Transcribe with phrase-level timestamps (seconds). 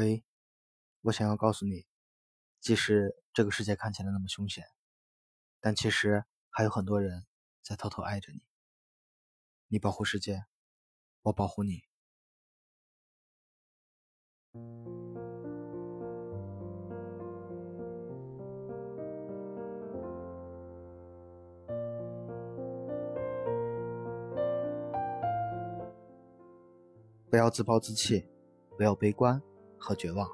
[0.00, 0.24] 喂，
[1.02, 1.84] 我想要告诉你，
[2.58, 4.64] 即使这个世界看起来那么凶险，
[5.60, 7.26] 但其实还有很多人
[7.60, 8.40] 在偷偷爱着你。
[9.68, 10.44] 你保护世界，
[11.20, 11.82] 我保护你。
[27.28, 28.26] 不要自暴自弃，
[28.78, 29.42] 不要悲观
[29.80, 30.30] 和绝望。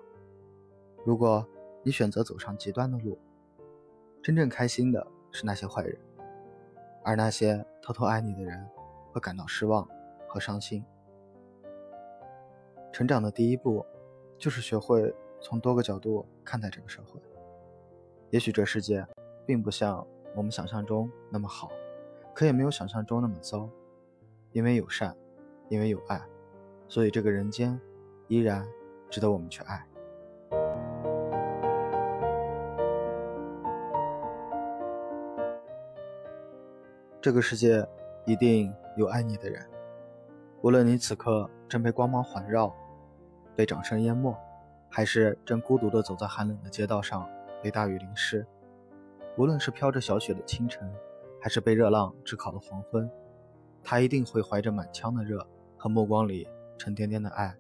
[1.05, 1.47] 如果
[1.83, 3.17] 你选择走上极端的路，
[4.23, 5.97] 真正开心的是那些坏人，
[7.05, 8.69] 而那些偷偷爱你的人
[9.13, 9.89] 会感到失望
[10.27, 10.85] 和伤心。
[12.93, 13.87] 成长的第一步，
[14.37, 17.21] 就是学会从多个角度看待这个社会。
[18.31, 19.07] 也许这世界
[19.47, 20.05] 并不像
[20.35, 21.71] 我们想象中那么好，
[22.35, 23.71] 可也没有想象中那么糟。
[24.53, 25.15] 因为有善，
[25.69, 26.19] 因为有爱。
[26.89, 27.79] 所以，这个人间
[28.29, 28.67] 依然
[29.11, 29.87] 值得我们去爱。
[37.21, 37.85] 这个世界
[38.25, 39.65] 一定有爱你的人，
[40.63, 42.73] 无论你此刻正被光芒环绕，
[43.57, 44.37] 被掌声淹没，
[44.89, 47.29] 还是正孤独地走在寒冷的街道上，
[47.61, 48.45] 被大雨淋湿；
[49.37, 50.89] 无论是飘着小雪的清晨，
[51.41, 53.11] 还是被热浪炙烤的黄昏，
[53.83, 55.45] 他一定会怀着满腔的热
[55.77, 56.47] 和目光里。
[56.79, 57.57] 沉甸甸的爱，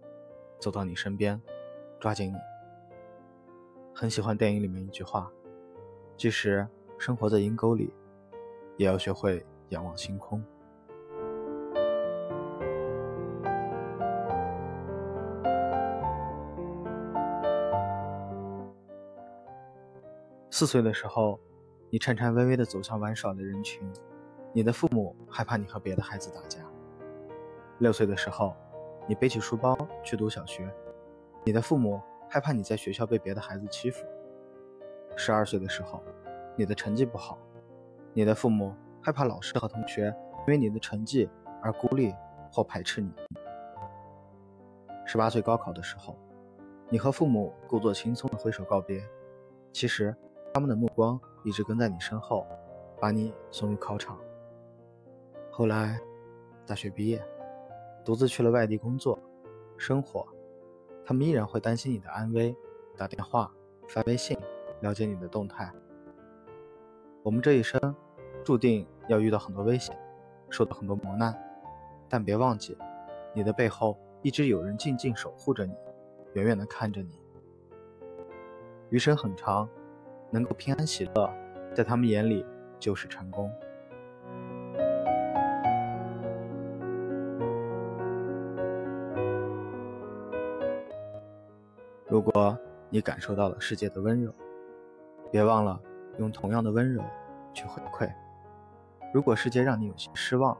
[0.58, 1.40] 走到你身边，
[2.00, 2.36] 抓紧你。
[3.94, 5.30] 很喜欢电影里面一句话：
[6.16, 6.66] 即使
[6.98, 7.92] 生活在阴沟里，
[8.76, 10.42] 也要学会仰望星空。
[20.50, 21.38] 四岁的时候，
[21.91, 23.86] 你颤颤巍巍地走向玩耍的人群，
[24.52, 26.60] 你的父母害怕你和别的孩子打架。
[27.78, 28.56] 六岁的时候。
[29.08, 30.68] 你背起书包去读小学，
[31.44, 34.04] 你的父母害怕你在学校被别的孩子欺负。
[35.16, 36.03] 十二岁的时候，
[36.56, 37.38] 你的成绩不好，
[38.12, 41.28] 你的父母害怕老师和同学因为你的成绩
[41.62, 42.12] 而孤立
[42.53, 43.12] 或排斥你。
[45.04, 46.19] 十八岁高考的时候，
[46.88, 49.00] 你和父母故作轻松的挥手告别，
[49.72, 50.12] 其实
[50.52, 52.44] 他们的目光一直跟在你身后，
[53.00, 54.19] 把你送入考场。
[55.48, 56.00] 后来，
[56.66, 57.25] 大学毕业。
[58.06, 59.19] 独自去了外地工作、
[59.77, 60.25] 生活，
[61.05, 62.56] 他们依然会担心你的安危，
[62.97, 63.53] 打电话、
[63.89, 64.39] 发微信
[64.81, 65.69] 了解你的动态。
[67.25, 67.81] 我们这一生
[68.44, 69.99] 注定要遇到很多危险，
[70.49, 71.37] 受到很多磨难，
[72.09, 72.78] 但别忘记，
[73.34, 75.75] 你的背后一直有人静静守护着你，
[76.34, 77.19] 远远地看着你。
[78.91, 79.69] 余生很长，
[80.31, 81.28] 能够平安喜乐，
[81.75, 82.47] 在他们眼里
[82.78, 83.50] 就是成功。
[92.16, 94.32] 如果你感受到了世界的温柔，
[95.31, 95.78] 别忘了
[96.19, 97.04] 用同样的温柔
[97.53, 98.10] 去回馈。
[99.12, 100.56] 如果世界让你有些失望，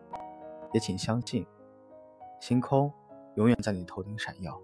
[0.75, 1.47] 也请相信，
[2.41, 2.93] 星空
[3.37, 4.61] 永远在你头顶闪耀。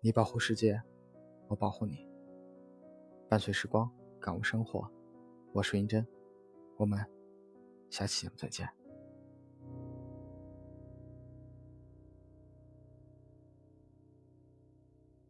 [0.00, 0.80] 你保护世界，
[1.48, 2.08] 我保护你。
[3.28, 3.90] 伴随时光，
[4.20, 4.88] 感悟生活。
[5.52, 6.06] 我是云真，
[6.76, 7.04] 我们
[7.90, 8.85] 下期节目再见。